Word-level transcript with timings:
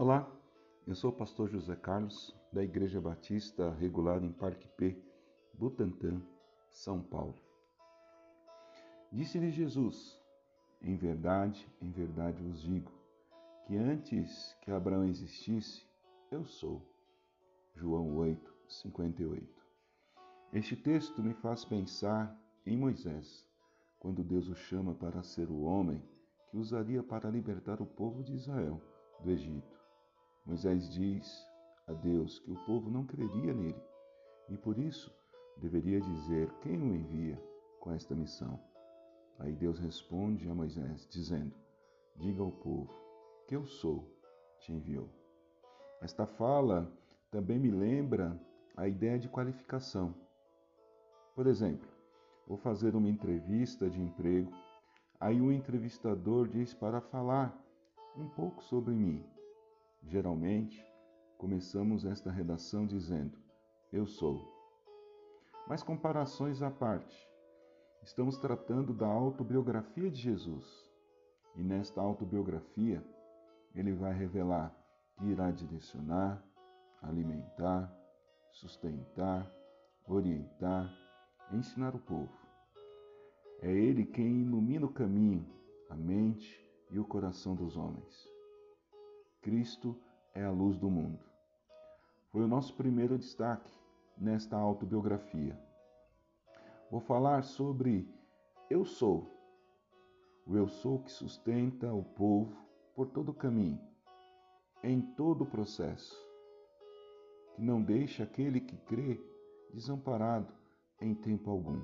Olá, 0.00 0.32
eu 0.86 0.94
sou 0.94 1.10
o 1.10 1.12
pastor 1.12 1.48
José 1.48 1.74
Carlos, 1.74 2.32
da 2.52 2.62
Igreja 2.62 3.00
Batista 3.00 3.72
Regular 3.80 4.22
em 4.22 4.30
Parque 4.30 4.68
P, 4.68 4.96
Butantã, 5.52 6.22
São 6.70 7.02
Paulo. 7.02 7.34
Disse-lhe 9.10 9.50
Jesus: 9.50 10.16
Em 10.80 10.94
verdade, 10.94 11.68
em 11.82 11.90
verdade 11.90 12.40
vos 12.40 12.62
digo, 12.62 12.92
que 13.66 13.76
antes 13.76 14.56
que 14.62 14.70
Abraão 14.70 15.04
existisse, 15.04 15.84
eu 16.30 16.46
sou. 16.46 16.80
João 17.74 18.18
8, 18.18 18.54
58. 18.68 19.66
Este 20.52 20.76
texto 20.76 21.20
me 21.20 21.34
faz 21.34 21.64
pensar 21.64 22.40
em 22.64 22.76
Moisés, 22.76 23.44
quando 23.98 24.22
Deus 24.22 24.46
o 24.46 24.54
chama 24.54 24.94
para 24.94 25.24
ser 25.24 25.50
o 25.50 25.62
homem 25.62 26.00
que 26.52 26.56
usaria 26.56 27.02
para 27.02 27.28
libertar 27.28 27.82
o 27.82 27.84
povo 27.84 28.22
de 28.22 28.34
Israel 28.34 28.80
do 29.24 29.32
Egito. 29.32 29.77
Moisés 30.48 30.88
diz 30.88 31.46
a 31.86 31.92
Deus 31.92 32.38
que 32.38 32.50
o 32.50 32.64
povo 32.64 32.90
não 32.90 33.04
creria 33.04 33.52
nele 33.52 33.82
e 34.48 34.56
por 34.56 34.78
isso 34.78 35.14
deveria 35.58 36.00
dizer 36.00 36.50
quem 36.62 36.80
o 36.80 36.94
envia 36.94 37.38
com 37.78 37.92
esta 37.92 38.14
missão. 38.14 38.58
Aí 39.38 39.54
Deus 39.54 39.78
responde 39.78 40.48
a 40.48 40.54
Moisés, 40.54 41.06
dizendo: 41.10 41.54
Diga 42.16 42.42
ao 42.42 42.50
povo 42.50 42.90
que 43.46 43.54
eu 43.54 43.66
sou, 43.66 44.10
te 44.60 44.72
enviou. 44.72 45.10
Esta 46.00 46.24
fala 46.26 46.90
também 47.30 47.58
me 47.58 47.70
lembra 47.70 48.40
a 48.74 48.88
ideia 48.88 49.18
de 49.18 49.28
qualificação. 49.28 50.14
Por 51.34 51.46
exemplo, 51.46 51.86
vou 52.46 52.56
fazer 52.56 52.96
uma 52.96 53.10
entrevista 53.10 53.90
de 53.90 54.00
emprego, 54.00 54.50
aí 55.20 55.42
o 55.42 55.52
entrevistador 55.52 56.48
diz 56.48 56.72
para 56.72 57.02
falar 57.02 57.54
um 58.16 58.30
pouco 58.30 58.64
sobre 58.64 58.94
mim. 58.94 59.22
Geralmente, 60.02 60.84
começamos 61.36 62.04
esta 62.04 62.30
redação 62.30 62.86
dizendo: 62.86 63.38
Eu 63.92 64.06
sou. 64.06 64.56
Mas 65.66 65.82
comparações 65.82 66.62
à 66.62 66.70
parte, 66.70 67.28
estamos 68.02 68.38
tratando 68.38 68.94
da 68.94 69.06
autobiografia 69.06 70.10
de 70.10 70.20
Jesus. 70.20 70.88
E 71.56 71.62
nesta 71.62 72.00
autobiografia, 72.00 73.04
ele 73.74 73.92
vai 73.92 74.12
revelar 74.12 74.74
que 75.16 75.26
irá 75.26 75.50
direcionar, 75.50 76.42
alimentar, 77.02 77.92
sustentar, 78.52 79.50
orientar, 80.06 80.90
ensinar 81.52 81.94
o 81.94 81.98
povo. 81.98 82.32
É 83.60 83.70
ele 83.70 84.06
quem 84.06 84.42
ilumina 84.42 84.86
o 84.86 84.92
caminho, 84.92 85.44
a 85.90 85.94
mente 85.94 86.64
e 86.90 86.98
o 86.98 87.04
coração 87.04 87.54
dos 87.54 87.76
homens. 87.76 88.37
Cristo 89.48 89.96
é 90.34 90.44
a 90.44 90.50
luz 90.50 90.76
do 90.76 90.90
mundo. 90.90 91.24
Foi 92.30 92.42
o 92.42 92.46
nosso 92.46 92.74
primeiro 92.74 93.16
destaque 93.16 93.72
nesta 94.14 94.58
autobiografia. 94.58 95.58
Vou 96.90 97.00
falar 97.00 97.42
sobre 97.42 98.06
Eu 98.68 98.84
Sou, 98.84 99.26
o 100.46 100.54
Eu 100.54 100.68
Sou 100.68 100.98
que 100.98 101.10
sustenta 101.10 101.90
o 101.94 102.04
povo 102.04 102.54
por 102.94 103.08
todo 103.08 103.30
o 103.30 103.34
caminho, 103.34 103.80
em 104.84 105.00
todo 105.00 105.44
o 105.44 105.50
processo, 105.50 106.14
que 107.54 107.62
não 107.62 107.82
deixa 107.82 108.24
aquele 108.24 108.60
que 108.60 108.76
crê 108.76 109.18
desamparado 109.72 110.52
em 111.00 111.14
tempo 111.14 111.50
algum. 111.50 111.80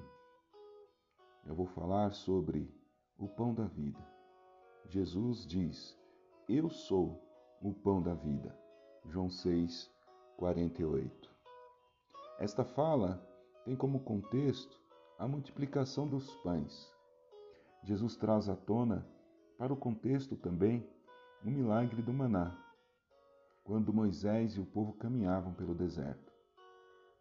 Eu 1.47 1.55
vou 1.55 1.67
falar 1.69 2.13
sobre 2.13 2.71
o 3.17 3.27
pão 3.27 3.55
da 3.55 3.65
vida. 3.65 4.07
Jesus 4.87 5.47
diz: 5.47 5.99
Eu 6.47 6.69
sou 6.69 7.24
o 7.65 7.73
pão 7.73 8.03
da 8.03 8.13
vida. 8.13 8.55
João 9.07 9.31
6, 9.31 9.91
48. 10.37 11.31
Esta 12.39 12.63
fala 12.63 13.27
tem 13.65 13.75
como 13.75 14.01
contexto 14.01 14.79
a 15.19 15.27
multiplicação 15.27 16.07
dos 16.07 16.31
pães. 16.43 16.93
Jesus 17.83 18.17
traz 18.17 18.51
à 18.51 18.55
tona, 18.55 19.07
para 19.57 19.73
o 19.73 19.77
contexto 19.77 20.37
também, 20.37 20.87
o 21.43 21.49
milagre 21.49 22.03
do 22.03 22.13
maná, 22.13 22.55
quando 23.63 23.95
Moisés 23.95 24.57
e 24.57 24.61
o 24.61 24.67
povo 24.67 24.93
caminhavam 24.93 25.55
pelo 25.55 25.75
deserto. 25.75 26.33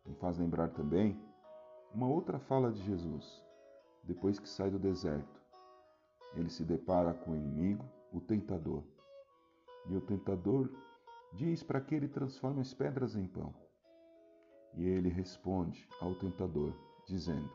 Me 0.05 0.13
faz 0.15 0.37
lembrar 0.37 0.71
também 0.71 1.17
uma 1.93 2.07
outra 2.07 2.37
fala 2.37 2.69
de 2.69 2.83
Jesus, 2.83 3.41
depois 4.03 4.39
que 4.39 4.49
sai 4.49 4.69
do 4.69 4.79
deserto. 4.79 5.41
Ele 6.35 6.49
se 6.49 6.65
depara 6.65 7.13
com 7.13 7.31
o 7.31 7.35
inimigo, 7.35 7.85
o 8.11 8.19
tentador. 8.19 8.83
E 9.85 9.95
o 9.95 10.01
tentador 10.01 10.69
diz 11.33 11.63
para 11.63 11.81
que 11.81 11.95
ele 11.95 12.07
transforme 12.07 12.61
as 12.61 12.73
pedras 12.73 13.15
em 13.15 13.27
pão. 13.27 13.53
E 14.75 14.85
ele 14.85 15.09
responde 15.09 15.87
ao 15.99 16.15
tentador, 16.15 16.73
dizendo: 17.05 17.51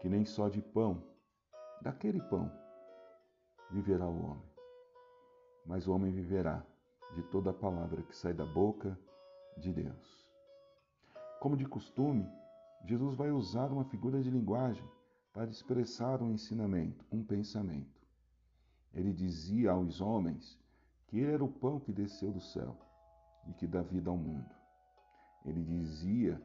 Que 0.00 0.08
nem 0.08 0.24
só 0.24 0.48
de 0.48 0.62
pão, 0.62 1.02
daquele 1.82 2.20
pão, 2.22 2.50
viverá 3.70 4.06
o 4.06 4.24
homem, 4.24 4.50
mas 5.66 5.86
o 5.86 5.92
homem 5.92 6.12
viverá 6.12 6.64
de 7.14 7.22
toda 7.24 7.50
a 7.50 7.54
palavra 7.54 8.02
que 8.02 8.16
sai 8.16 8.32
da 8.32 8.44
boca 8.44 8.98
de 9.56 9.72
Deus. 9.72 10.24
Como 11.40 11.56
de 11.56 11.66
costume, 11.66 12.26
Jesus 12.86 13.14
vai 13.14 13.30
usar 13.30 13.70
uma 13.70 13.84
figura 13.84 14.22
de 14.22 14.30
linguagem 14.30 14.88
para 15.32 15.50
expressar 15.50 16.22
um 16.22 16.30
ensinamento, 16.30 17.04
um 17.10 17.24
pensamento. 17.24 18.00
Ele 18.92 19.12
dizia 19.12 19.72
aos 19.72 20.00
homens 20.00 20.58
que 21.06 21.18
ele 21.18 21.32
era 21.32 21.44
o 21.44 21.48
pão 21.48 21.78
que 21.78 21.92
desceu 21.92 22.32
do 22.32 22.40
céu 22.40 22.76
e 23.46 23.52
que 23.52 23.66
dá 23.66 23.82
vida 23.82 24.10
ao 24.10 24.16
mundo. 24.16 24.54
Ele 25.44 25.62
dizia 25.62 26.40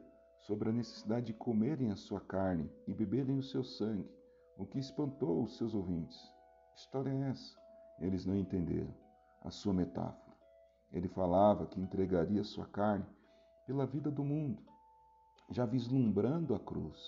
sobre 0.46 0.68
a 0.68 0.72
necessidade 0.72 1.26
de 1.26 1.34
comerem 1.34 1.90
a 1.90 1.96
sua 1.96 2.20
carne 2.20 2.70
e 2.86 2.94
beberem 2.94 3.38
o 3.38 3.42
seu 3.42 3.62
sangue, 3.64 4.10
o 4.56 4.66
que 4.66 4.78
espantou 4.78 5.42
os 5.42 5.56
seus 5.56 5.74
ouvintes. 5.74 6.18
Que 6.72 6.80
história 6.80 7.10
é 7.10 7.30
essa? 7.30 7.58
Eles 7.98 8.26
não 8.26 8.36
entenderam 8.36 8.94
a 9.42 9.50
sua 9.50 9.72
metáfora. 9.72 10.36
Ele 10.92 11.08
falava 11.08 11.66
que 11.66 11.80
entregaria 11.80 12.42
sua 12.44 12.66
carne 12.66 13.06
pela 13.66 13.86
vida 13.86 14.10
do 14.10 14.24
mundo, 14.24 14.62
já 15.50 15.64
vislumbrando 15.64 16.54
a 16.54 16.58
cruz. 16.58 16.98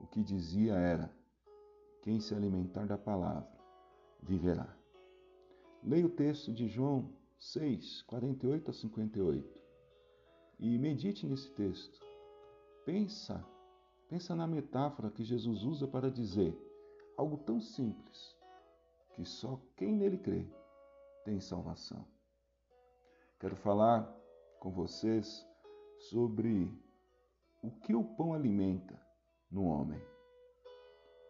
O 0.00 0.06
que 0.06 0.22
dizia 0.22 0.74
era: 0.74 1.12
quem 2.02 2.20
se 2.20 2.34
alimentar 2.34 2.86
da 2.86 2.96
palavra 2.96 3.50
viverá. 4.22 4.77
Leia 5.88 6.04
o 6.04 6.10
texto 6.10 6.52
de 6.52 6.68
João 6.68 7.08
6, 7.38 8.02
48 8.02 8.70
a 8.70 8.74
58 8.74 9.58
e 10.58 10.78
medite 10.78 11.26
nesse 11.26 11.50
texto. 11.52 11.98
Pensa, 12.84 13.42
pensa 14.06 14.36
na 14.36 14.46
metáfora 14.46 15.10
que 15.10 15.24
Jesus 15.24 15.62
usa 15.62 15.88
para 15.88 16.10
dizer 16.10 16.54
algo 17.16 17.38
tão 17.38 17.58
simples 17.58 18.36
que 19.14 19.24
só 19.24 19.58
quem 19.78 19.96
nele 19.96 20.18
crê 20.18 20.46
tem 21.24 21.40
salvação. 21.40 22.04
Quero 23.40 23.56
falar 23.56 24.14
com 24.60 24.70
vocês 24.70 25.42
sobre 26.10 26.70
o 27.62 27.70
que 27.70 27.94
o 27.94 28.04
pão 28.04 28.34
alimenta 28.34 29.00
no 29.50 29.64
homem. 29.64 30.02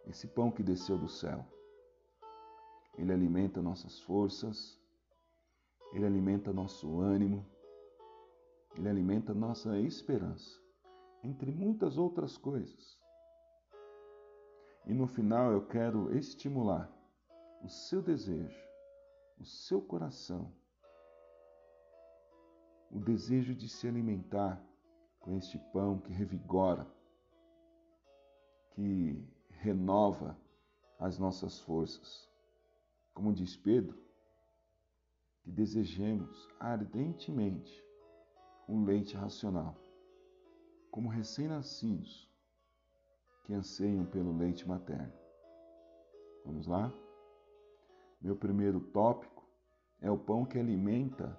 Esse 0.05 0.27
pão 0.27 0.51
que 0.51 0.65
desceu 0.65 0.99
do 0.99 1.09
céu. 1.09 1.47
Ele 2.99 3.13
alimenta 3.13 3.63
nossas 3.63 4.01
forças, 4.01 4.77
ele 5.93 6.05
alimenta 6.05 6.53
nosso 6.53 7.01
ânimo, 7.01 7.47
ele 8.77 8.89
alimenta 8.89 9.33
nossa 9.33 9.79
esperança, 9.79 10.61
entre 11.23 11.53
muitas 11.53 11.97
outras 11.97 12.37
coisas. 12.37 12.99
E 14.85 14.93
no 14.93 15.07
final 15.07 15.53
eu 15.53 15.65
quero 15.65 16.13
estimular 16.17 16.91
o 17.63 17.69
seu 17.69 18.03
desejo, 18.03 18.69
o 19.39 19.45
seu 19.45 19.81
coração, 19.81 20.53
o 22.91 22.99
desejo 22.99 23.55
de 23.55 23.69
se 23.69 23.87
alimentar 23.87 24.61
com 25.21 25.37
este 25.37 25.57
pão 25.73 26.01
que 26.01 26.13
revigora, 26.13 26.85
que 28.71 29.25
renova 29.51 30.37
as 30.99 31.17
nossas 31.17 31.61
forças 31.61 32.28
como 33.19 33.33
diz 33.33 33.57
Pedro, 33.57 33.99
que 35.43 35.51
desejemos 35.51 36.49
ardentemente 36.61 37.85
um 38.69 38.85
leite 38.85 39.17
racional, 39.17 39.77
como 40.89 41.09
recém-nascidos 41.09 42.31
que 43.43 43.53
anseiam 43.53 44.07
pelo 44.07 44.37
leite 44.37 44.69
materno. 44.69 45.13
Vamos 46.45 46.69
lá? 46.69 46.95
Meu 48.21 48.37
primeiro 48.37 48.79
tópico 48.79 49.45
é 50.01 50.09
o 50.09 50.17
pão 50.17 50.47
que 50.47 50.57
alimenta, 50.57 51.37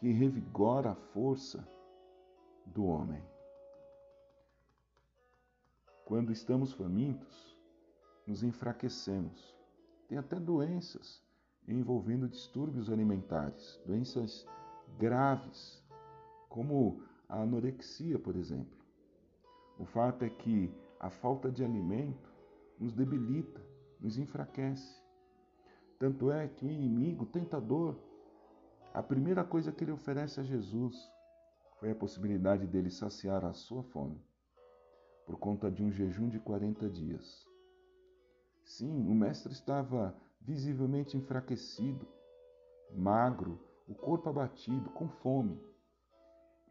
que 0.00 0.10
revigora 0.10 0.90
a 0.90 0.96
força 0.96 1.64
do 2.66 2.86
homem. 2.86 3.22
Quando 6.04 6.32
estamos 6.32 6.72
famintos, 6.72 7.56
nos 8.26 8.42
enfraquecemos 8.42 9.61
tem 10.12 10.18
até 10.18 10.38
doenças 10.38 11.22
envolvendo 11.66 12.28
distúrbios 12.28 12.90
alimentares, 12.90 13.80
doenças 13.86 14.46
graves, 14.98 15.82
como 16.50 17.02
a 17.26 17.40
anorexia, 17.40 18.18
por 18.18 18.36
exemplo. 18.36 18.76
O 19.78 19.86
fato 19.86 20.22
é 20.22 20.28
que 20.28 20.70
a 21.00 21.08
falta 21.08 21.50
de 21.50 21.64
alimento 21.64 22.30
nos 22.78 22.92
debilita, 22.92 23.58
nos 23.98 24.18
enfraquece. 24.18 25.02
Tanto 25.98 26.30
é 26.30 26.46
que 26.46 26.66
o 26.66 26.70
inimigo, 26.70 27.24
o 27.24 27.28
tentador, 27.28 27.96
a 28.92 29.02
primeira 29.02 29.42
coisa 29.42 29.72
que 29.72 29.82
ele 29.82 29.92
oferece 29.92 30.40
a 30.40 30.44
Jesus 30.44 30.94
foi 31.80 31.90
a 31.90 31.94
possibilidade 31.94 32.66
dele 32.66 32.90
saciar 32.90 33.46
a 33.46 33.54
sua 33.54 33.82
fome, 33.82 34.22
por 35.24 35.38
conta 35.38 35.70
de 35.70 35.82
um 35.82 35.90
jejum 35.90 36.28
de 36.28 36.38
40 36.38 36.90
dias. 36.90 37.50
Sim, 38.64 39.06
o 39.08 39.14
mestre 39.14 39.52
estava 39.52 40.16
visivelmente 40.40 41.16
enfraquecido, 41.16 42.06
magro, 42.94 43.60
o 43.86 43.94
corpo 43.94 44.28
abatido, 44.28 44.90
com 44.90 45.08
fome, 45.08 45.60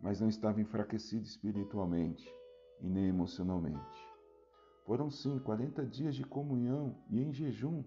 mas 0.02 0.20
não 0.20 0.28
estava 0.28 0.62
enfraquecido 0.62 1.26
espiritualmente 1.26 2.28
e 2.80 2.90
nem 2.90 3.08
emocionalmente. 3.08 4.08
Foram 4.86 5.10
sim 5.10 5.38
40 5.40 5.86
dias 5.86 6.16
de 6.16 6.24
comunhão 6.24 6.96
e 7.10 7.22
em 7.22 7.32
jejum, 7.32 7.84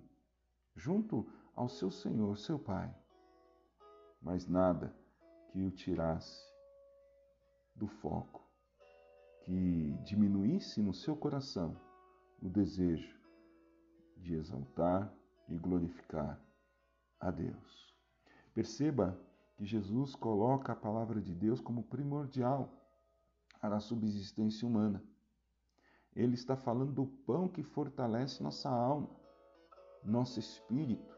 junto 0.77 1.27
ao 1.55 1.69
seu 1.69 1.91
Senhor, 1.91 2.39
seu 2.39 2.59
Pai 2.59 2.95
mas 4.25 4.49
nada 4.49 4.97
que 5.53 5.63
o 5.63 5.71
tirasse 5.71 6.43
do 7.77 7.87
foco, 7.87 8.43
que 9.43 9.93
diminuísse 10.03 10.81
no 10.81 10.95
seu 10.95 11.15
coração 11.15 11.77
o 12.41 12.49
desejo 12.49 13.21
de 14.25 14.35
exaltar 14.35 15.13
e 15.49 15.57
glorificar 15.57 16.41
a 17.21 17.31
Deus. 17.31 17.95
Perceba 18.55 19.19
que 19.57 19.65
Jesus 19.65 20.17
coloca 20.17 20.73
a 20.73 20.77
palavra 20.77 21.21
de 21.21 21.35
Deus 21.35 21.61
como 21.61 21.85
primordial 21.85 22.73
para 23.61 23.77
a 23.77 23.81
subsistência 23.81 24.67
humana. 24.67 25.03
Ele 26.17 26.35
está 26.35 26.57
falando 26.57 26.93
do 26.93 27.07
pão 27.07 27.49
que 27.49 27.63
fortalece 27.63 28.43
nossa 28.43 28.69
alma, 28.69 29.11
nosso 30.03 30.39
espírito, 30.39 31.15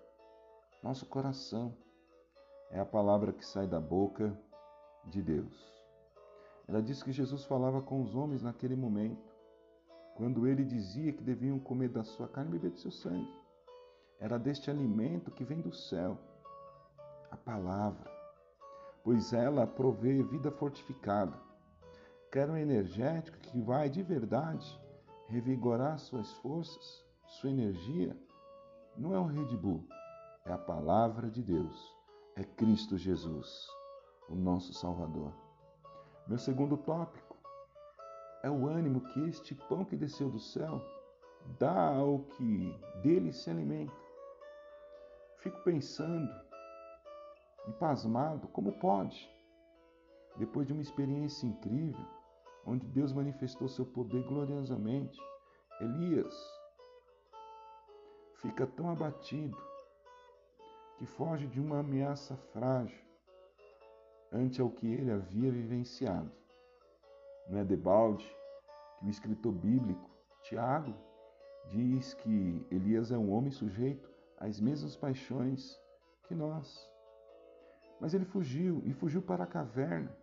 nosso 0.83 1.07
coração 1.07 1.77
é 2.71 2.81
a 2.81 2.87
palavra 2.87 3.33
que 3.33 3.45
sai 3.45 3.67
da 3.67 3.81
boca 3.81 4.37
de 5.05 5.23
Deus. 5.23 5.73
Ela 6.67 6.83
diz 6.83 7.03
que 7.03 7.13
Jesus 7.13 7.45
falava 7.45 7.81
com 7.81 8.03
os 8.03 8.15
homens 8.15 8.43
naquele 8.43 8.75
momento, 8.75 9.36
quando 10.17 10.47
ele 10.47 10.65
dizia 10.65 11.13
que 11.13 11.23
deviam 11.23 11.59
comer 11.59 11.89
da 11.89 12.03
sua 12.03 12.27
carne 12.29 12.51
e 12.51 12.53
beber 12.53 12.73
do 12.73 12.79
seu 12.79 12.91
sangue. 12.91 13.33
Era 14.19 14.39
deste 14.39 14.71
alimento 14.71 15.31
que 15.31 15.45
vem 15.45 15.61
do 15.61 15.73
céu, 15.73 16.19
a 17.31 17.37
palavra, 17.37 18.11
pois 19.05 19.33
ela 19.33 19.67
provê 19.67 20.23
vida 20.23 20.51
fortificada. 20.51 21.39
Quer 22.33 22.51
um 22.51 22.57
energético 22.57 23.39
que 23.39 23.61
vai 23.61 23.89
de 23.89 24.03
verdade 24.03 24.81
revigorar 25.29 25.99
suas 25.99 26.33
forças, 26.39 27.05
sua 27.27 27.51
energia. 27.51 28.17
Não 28.97 29.15
é 29.15 29.21
um 29.21 29.27
Red 29.27 29.57
Bull, 29.57 29.87
é 30.45 30.53
a 30.53 30.59
palavra 30.59 31.31
de 31.31 31.43
Deus 31.43 31.97
é 32.37 32.45
Cristo 32.45 32.99
Jesus, 32.99 33.67
o 34.29 34.35
nosso 34.35 34.75
Salvador. 34.75 35.33
Meu 36.29 36.37
segundo 36.37 36.77
tópico 36.77 37.26
é 38.47 38.51
o 38.51 38.69
ânimo 38.69 39.01
que 39.01 39.29
este 39.29 39.57
pão 39.57 39.85
que 39.85 39.97
desceu 39.97 40.31
do 40.31 40.39
céu 40.39 40.81
dá 41.59 41.97
ao 41.97 42.21
que 42.21 42.79
dele 43.03 43.33
se 43.33 43.51
alimenta. 43.51 43.93
Fico 45.39 45.61
pensando 45.65 46.33
e 47.67 47.73
pasmado 47.73 48.47
como 48.49 48.79
pode, 48.79 49.29
depois 50.37 50.65
de 50.65 50.73
uma 50.73 50.83
experiência 50.83 51.45
incrível, 51.45 52.07
onde 52.65 52.87
Deus 52.87 53.13
manifestou 53.13 53.67
seu 53.69 53.85
poder 53.85 54.23
gloriosamente, 54.23 55.21
Elias 55.81 56.35
fica 58.37 58.65
tão 58.65 58.91
abatido 58.91 59.61
que 60.99 61.05
foge 61.05 61.49
de 61.49 61.61
uma 61.61 61.81
ameaça 61.81 62.37
frágil 62.53 63.05
ante 64.31 64.61
ao 64.61 64.71
que 64.71 64.87
ele 64.87 65.11
havia 65.11 65.51
vivenciado. 65.51 66.31
Não 67.49 67.59
é 67.59 67.65
debalde 67.65 68.36
que 68.99 69.07
o 69.07 69.11
escritor 69.11 69.53
bíblico, 69.53 70.11
Tiago, 70.43 70.95
diz 71.69 72.15
que 72.15 72.67
Elias 72.71 73.11
é 73.11 73.19
um 73.19 73.33
homem 73.33 73.51
sujeito 73.51 74.09
às 74.39 74.61
mesmas 74.61 74.97
paixões 74.97 75.79
que 76.25 76.35
nós. 76.35 76.91
Mas 78.01 78.15
ele 78.15 78.25
fugiu 78.25 78.83
e 78.85 78.93
fugiu 78.93 79.23
para 79.23 79.45
a 79.45 79.47
caverna. 79.47 80.15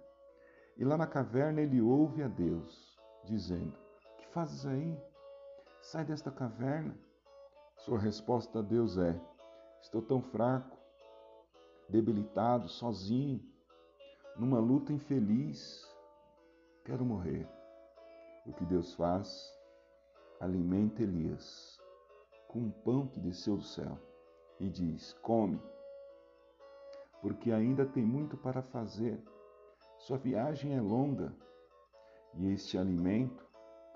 E 0.77 0.83
lá 0.83 0.97
na 0.97 1.07
caverna 1.07 1.61
ele 1.61 1.81
ouve 1.81 2.23
a 2.23 2.27
Deus, 2.27 2.97
dizendo: 3.23 3.77
Que 4.17 4.27
fazes 4.27 4.65
aí? 4.65 4.97
Sai 5.81 6.05
desta 6.05 6.31
caverna. 6.31 6.95
Sua 7.77 7.99
resposta 7.99 8.59
a 8.59 8.61
Deus 8.61 8.97
é: 8.97 9.19
Estou 9.81 10.01
tão 10.01 10.21
fraco, 10.21 10.77
debilitado, 11.89 12.69
sozinho, 12.69 13.41
numa 14.35 14.59
luta 14.59 14.93
infeliz. 14.93 15.83
Quero 16.85 17.05
morrer. 17.05 17.47
Que 18.63 18.69
Deus 18.69 18.93
faz? 18.93 19.53
Alimenta 20.39 21.03
Elias 21.03 21.77
com 22.47 22.59
um 22.59 22.71
pão 22.71 23.07
que 23.07 23.19
desceu 23.19 23.57
do 23.57 23.61
céu 23.61 23.99
e 24.57 24.69
diz: 24.69 25.11
Come, 25.21 25.61
porque 27.21 27.51
ainda 27.51 27.85
tem 27.85 28.05
muito 28.05 28.37
para 28.37 28.61
fazer. 28.61 29.21
Sua 29.97 30.17
viagem 30.17 30.77
é 30.77 30.79
longa. 30.79 31.35
E 32.35 32.53
este 32.53 32.77
alimento 32.77 33.45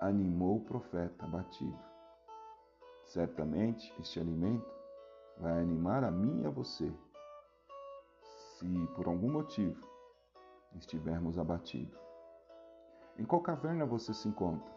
animou 0.00 0.58
o 0.58 0.64
profeta 0.64 1.24
abatido. 1.24 1.78
Certamente 3.06 3.90
este 3.98 4.20
alimento 4.20 4.70
vai 5.38 5.62
animar 5.62 6.04
a 6.04 6.10
mim 6.10 6.42
e 6.42 6.46
a 6.46 6.50
você. 6.50 6.92
Se 8.58 8.86
por 8.94 9.06
algum 9.06 9.32
motivo 9.32 9.82
estivermos 10.74 11.38
abatidos. 11.38 12.07
Em 13.18 13.24
qual 13.24 13.42
caverna 13.42 13.84
você 13.84 14.14
se 14.14 14.28
encontra? 14.28 14.72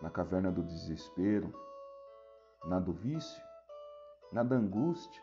Na 0.00 0.08
caverna 0.08 0.50
do 0.52 0.62
desespero? 0.62 1.52
Na 2.64 2.78
do 2.78 2.92
vício? 2.92 3.42
Na 4.32 4.44
da 4.44 4.54
angústia? 4.54 5.20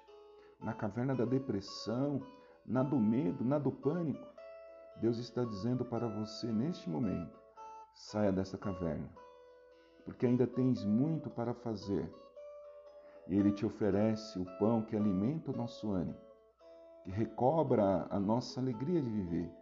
Na 0.60 0.74
caverna 0.74 1.16
da 1.16 1.24
depressão? 1.24 2.22
Na 2.66 2.84
do 2.84 3.00
medo? 3.00 3.46
Na 3.46 3.58
do 3.58 3.72
pânico? 3.72 4.28
Deus 4.98 5.18
está 5.18 5.46
dizendo 5.46 5.86
para 5.86 6.10
você 6.10 6.48
neste 6.48 6.90
momento: 6.90 7.40
saia 7.94 8.34
dessa 8.34 8.58
caverna, 8.58 9.10
porque 10.04 10.26
ainda 10.26 10.46
tens 10.46 10.84
muito 10.84 11.30
para 11.30 11.54
fazer 11.54 12.14
e 13.30 13.38
Ele 13.38 13.54
te 13.54 13.66
oferece 13.66 14.38
o 14.38 14.46
pão 14.58 14.82
que 14.82 14.96
alimenta 14.96 15.52
o 15.52 15.56
nosso 15.56 15.90
ânimo, 15.90 16.20
que 17.04 17.12
recobra 17.12 18.08
a 18.10 18.20
nossa 18.20 18.60
alegria 18.60 19.02
de 19.02 19.10
viver, 19.10 19.59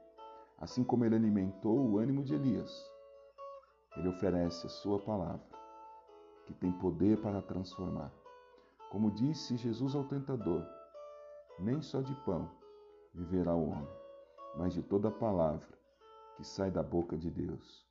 assim 0.57 0.83
como 0.83 1.05
Ele 1.05 1.15
alimentou 1.15 1.77
o 1.77 1.97
ânimo 1.97 2.23
de 2.23 2.33
Elias. 2.33 2.71
Ele 3.95 4.09
oferece 4.09 4.65
a 4.65 4.69
Sua 4.69 4.99
palavra, 4.99 5.45
que 6.45 6.53
tem 6.53 6.71
poder 6.71 7.21
para 7.21 7.41
transformar. 7.41 8.11
Como 8.91 9.11
disse 9.11 9.57
Jesus 9.57 9.95
ao 9.95 10.05
tentador: 10.05 10.65
nem 11.59 11.81
só 11.81 12.01
de 12.01 12.13
pão 12.23 12.49
viverá 13.13 13.55
o 13.55 13.69
homem, 13.69 13.89
mas 14.55 14.73
de 14.73 14.81
toda 14.81 15.11
palavra 15.11 15.67
que 16.35 16.43
sai 16.43 16.71
da 16.71 16.83
boca 16.83 17.17
de 17.17 17.29
Deus. 17.29 17.85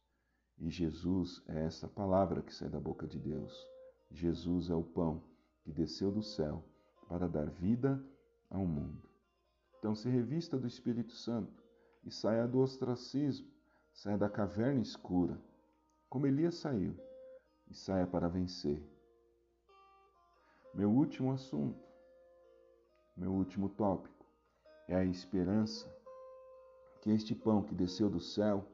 E 0.58 0.70
Jesus 0.70 1.42
é 1.48 1.64
essa 1.64 1.86
palavra 1.86 2.40
que 2.40 2.54
sai 2.54 2.68
da 2.68 2.80
boca 2.80 3.06
de 3.06 3.18
Deus. 3.18 3.52
Jesus 4.10 4.70
é 4.70 4.74
o 4.74 4.82
pão 4.82 5.22
que 5.62 5.72
desceu 5.72 6.10
do 6.10 6.22
céu 6.22 6.64
para 7.08 7.28
dar 7.28 7.50
vida 7.50 8.02
ao 8.48 8.64
mundo. 8.64 9.02
Então 9.78 9.94
se 9.94 10.08
revista 10.08 10.56
do 10.56 10.66
Espírito 10.66 11.12
Santo 11.12 11.65
e 12.06 12.10
saia 12.12 12.46
do 12.46 12.60
ostracismo, 12.60 13.50
saia 13.92 14.16
da 14.16 14.30
caverna 14.30 14.80
escura, 14.80 15.36
como 16.08 16.26
Elias 16.26 16.54
saiu, 16.54 16.96
e 17.68 17.74
saia 17.74 18.06
para 18.06 18.28
vencer. 18.28 18.80
Meu 20.72 20.88
último 20.88 21.32
assunto, 21.32 21.84
meu 23.16 23.32
último 23.32 23.68
tópico, 23.68 24.24
é 24.86 24.94
a 24.94 25.04
esperança 25.04 25.92
que 27.00 27.10
este 27.10 27.34
pão 27.34 27.62
que 27.62 27.74
desceu 27.74 28.08
do 28.08 28.20
céu, 28.20 28.64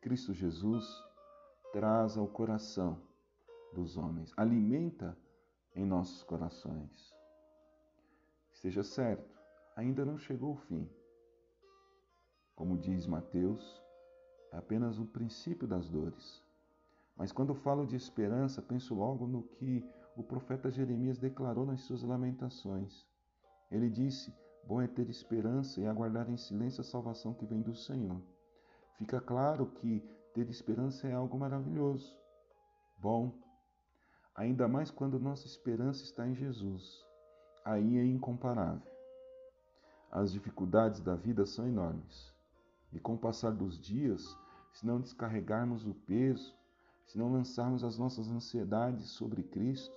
Cristo 0.00 0.32
Jesus, 0.32 0.86
traz 1.72 2.16
ao 2.16 2.26
coração 2.26 3.02
dos 3.74 3.98
homens, 3.98 4.32
alimenta 4.34 5.16
em 5.74 5.84
nossos 5.84 6.22
corações. 6.22 7.14
Esteja 8.52 8.82
certo, 8.82 9.38
ainda 9.76 10.06
não 10.06 10.16
chegou 10.16 10.52
o 10.52 10.56
fim. 10.56 10.88
Como 12.54 12.78
diz 12.78 13.06
Mateus, 13.06 13.82
é 14.52 14.56
apenas 14.58 14.98
o 14.98 15.06
princípio 15.06 15.66
das 15.66 15.88
dores. 15.88 16.42
Mas 17.16 17.32
quando 17.32 17.54
falo 17.54 17.86
de 17.86 17.96
esperança, 17.96 18.62
penso 18.62 18.94
logo 18.94 19.26
no 19.26 19.42
que 19.42 19.84
o 20.16 20.22
profeta 20.22 20.70
Jeremias 20.70 21.18
declarou 21.18 21.66
nas 21.66 21.80
suas 21.82 22.02
lamentações. 22.02 23.04
Ele 23.70 23.90
disse: 23.90 24.32
Bom 24.66 24.80
é 24.80 24.86
ter 24.86 25.08
esperança 25.08 25.80
e 25.80 25.86
aguardar 25.86 26.30
em 26.30 26.36
silêncio 26.36 26.80
a 26.80 26.84
salvação 26.84 27.34
que 27.34 27.44
vem 27.44 27.60
do 27.60 27.74
Senhor. 27.74 28.20
Fica 28.96 29.20
claro 29.20 29.66
que 29.66 30.00
ter 30.32 30.48
esperança 30.48 31.06
é 31.06 31.12
algo 31.12 31.38
maravilhoso, 31.38 32.16
bom, 32.98 33.32
ainda 34.34 34.66
mais 34.66 34.90
quando 34.90 35.20
nossa 35.20 35.46
esperança 35.46 36.02
está 36.02 36.26
em 36.26 36.34
Jesus. 36.34 37.04
Aí 37.64 37.98
é 37.98 38.04
incomparável. 38.04 38.82
As 40.10 40.32
dificuldades 40.32 41.00
da 41.00 41.14
vida 41.14 41.46
são 41.46 41.66
enormes. 41.66 42.33
E 42.94 43.00
com 43.00 43.14
o 43.14 43.18
passar 43.18 43.50
dos 43.50 43.76
dias, 43.76 44.38
se 44.72 44.86
não 44.86 45.00
descarregarmos 45.00 45.84
o 45.84 45.92
peso, 45.92 46.54
se 47.04 47.18
não 47.18 47.32
lançarmos 47.32 47.82
as 47.82 47.98
nossas 47.98 48.28
ansiedades 48.28 49.10
sobre 49.10 49.42
Cristo, 49.42 49.92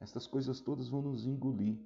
estas 0.00 0.24
coisas 0.24 0.60
todas 0.60 0.88
vão 0.88 1.02
nos 1.02 1.26
engolir. 1.26 1.76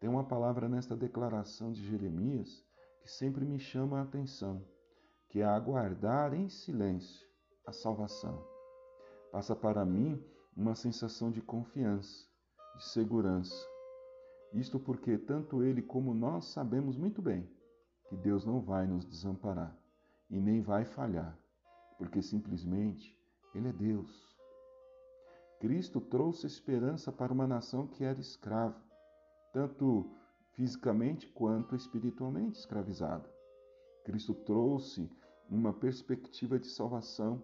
Tem 0.00 0.08
uma 0.08 0.24
palavra 0.24 0.70
nesta 0.70 0.96
declaração 0.96 1.70
de 1.70 1.86
Jeremias 1.86 2.64
que 3.02 3.10
sempre 3.10 3.44
me 3.44 3.58
chama 3.58 3.98
a 3.98 4.02
atenção, 4.02 4.64
que 5.28 5.40
é 5.40 5.44
aguardar 5.44 6.32
em 6.32 6.48
silêncio 6.48 7.28
a 7.66 7.72
salvação. 7.72 8.42
Passa 9.30 9.54
para 9.54 9.84
mim 9.84 10.20
uma 10.56 10.74
sensação 10.74 11.30
de 11.30 11.42
confiança, 11.42 12.26
de 12.76 12.84
segurança. 12.86 13.68
Isto 14.54 14.80
porque 14.80 15.18
tanto 15.18 15.62
ele 15.62 15.82
como 15.82 16.14
nós 16.14 16.46
sabemos 16.46 16.96
muito 16.96 17.20
bem 17.20 17.48
que 18.12 18.16
Deus 18.18 18.44
não 18.44 18.60
vai 18.60 18.86
nos 18.86 19.06
desamparar 19.06 19.74
e 20.28 20.38
nem 20.38 20.60
vai 20.60 20.84
falhar, 20.84 21.34
porque 21.96 22.20
simplesmente 22.20 23.18
Ele 23.54 23.68
é 23.68 23.72
Deus. 23.72 24.36
Cristo 25.58 25.98
trouxe 25.98 26.46
esperança 26.46 27.10
para 27.10 27.32
uma 27.32 27.46
nação 27.46 27.86
que 27.86 28.04
era 28.04 28.20
escrava, 28.20 28.78
tanto 29.50 30.10
fisicamente 30.52 31.26
quanto 31.28 31.74
espiritualmente 31.74 32.58
escravizada. 32.58 33.26
Cristo 34.04 34.34
trouxe 34.34 35.10
uma 35.48 35.72
perspectiva 35.72 36.58
de 36.58 36.66
salvação, 36.66 37.42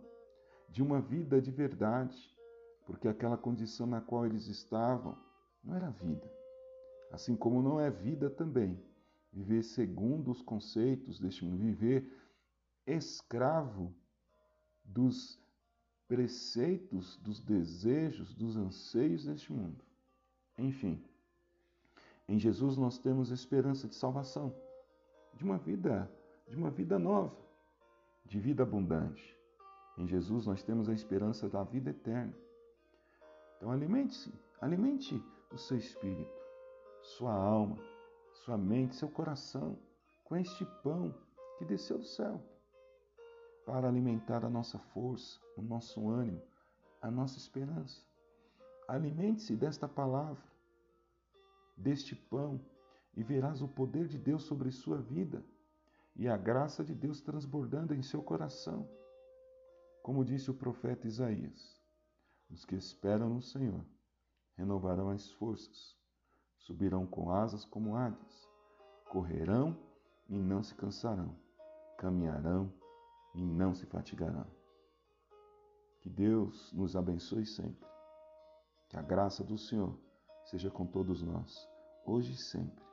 de 0.69 0.83
uma 0.83 1.01
vida 1.01 1.41
de 1.41 1.51
verdade, 1.51 2.37
porque 2.85 3.09
aquela 3.09 3.39
condição 3.39 3.87
na 3.87 4.03
qual 4.03 4.27
eles 4.27 4.49
estavam 4.49 5.17
não 5.65 5.75
era 5.75 5.89
vida. 5.89 6.31
Assim 7.11 7.35
como 7.35 7.63
não 7.63 7.81
é 7.81 7.91
vida 7.91 8.29
também 8.29 8.79
viver 9.39 9.63
segundo 9.63 10.33
os 10.33 10.43
conceitos 10.43 11.21
deste 11.21 11.45
mundo, 11.45 11.59
viver 11.59 12.13
escravo 12.85 13.95
dos 14.85 15.39
preceitos, 16.09 17.17
dos 17.19 17.39
desejos, 17.39 18.35
dos 18.35 18.57
anseios 18.57 19.27
deste 19.27 19.53
mundo. 19.53 19.85
Enfim, 20.57 21.01
em 22.27 22.37
Jesus 22.37 22.77
nós 22.77 22.99
temos 22.99 23.31
esperança 23.31 23.87
de 23.87 23.95
salvação, 23.95 24.53
de 25.35 25.45
uma 25.45 25.57
vida, 25.57 26.11
de 26.49 26.57
uma 26.57 26.71
vida 26.71 26.99
nova, 26.99 27.37
de 28.25 28.41
vida 28.41 28.65
abundante. 28.65 29.39
Em 29.97 30.07
Jesus 30.07 30.47
nós 30.47 30.65
temos 30.65 30.89
a 30.89 30.93
esperança 30.93 31.49
da 31.49 31.63
vida 31.63 31.91
eterna. 31.91 32.35
Então 33.57 33.71
alimente-se, 33.71 34.33
alimente 34.61 35.23
o 35.53 35.59
seu 35.59 35.77
espírito, 35.77 36.37
sua 37.03 37.33
alma, 37.33 37.79
sua 38.49 38.57
mente, 38.57 38.97
seu 38.97 39.11
coração 39.11 39.79
com 40.25 40.35
este 40.35 40.65
pão 40.83 41.15
que 41.59 41.67
desceu 41.67 41.99
do 41.99 42.07
céu 42.07 42.41
para 43.67 43.87
alimentar 43.87 44.43
a 44.43 44.49
nossa 44.49 44.79
força, 44.79 45.39
o 45.55 45.61
nosso 45.61 46.09
ânimo, 46.09 46.41
a 47.03 47.11
nossa 47.11 47.37
esperança. 47.37 48.01
Alimente-se 48.89 49.55
desta 49.55 49.87
palavra, 49.87 50.43
deste 51.77 52.17
pão, 52.17 52.59
e 53.15 53.23
verás 53.23 53.61
o 53.61 53.69
poder 53.69 54.09
de 54.09 54.17
Deus 54.17 54.45
sobre 54.45 54.71
sua 54.71 54.97
vida 54.97 55.45
e 56.17 56.27
a 56.27 56.37
graça 56.39 56.83
de 56.83 56.95
Deus 56.95 57.21
transbordando 57.21 57.95
em 57.95 58.01
seu 58.01 58.23
coração. 58.23 58.89
Como 60.03 60.25
disse 60.25 60.51
o 60.51 60.55
profeta 60.55 61.07
Isaías: 61.07 61.79
Os 62.49 62.65
que 62.65 62.77
esperam 62.77 63.29
no 63.29 63.43
Senhor 63.43 63.85
renovarão 64.57 65.11
as 65.11 65.31
forças 65.33 65.99
Subirão 66.59 67.07
com 67.07 67.31
asas 67.31 67.65
como 67.65 67.97
águias, 67.97 68.49
correrão 69.11 69.77
e 70.29 70.39
não 70.39 70.63
se 70.63 70.75
cansarão, 70.75 71.35
caminharão 71.97 72.73
e 73.35 73.45
não 73.45 73.75
se 73.75 73.87
fatigarão. 73.87 74.47
Que 76.01 76.11
Deus 76.11 76.73
nos 76.73 76.95
abençoe 76.97 77.47
sempre. 77.47 77.89
Que 78.89 78.97
a 78.97 79.03
graça 79.03 79.45
do 79.45 79.59
Senhor 79.59 79.99
seja 80.45 80.71
com 80.71 80.87
todos 80.87 81.23
nós, 81.23 81.69
hoje 82.07 82.33
e 82.33 82.37
sempre. 82.37 82.88